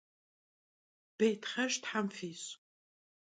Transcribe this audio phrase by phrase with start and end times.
[1.17, 2.49] Bêytxhejj them fiş'!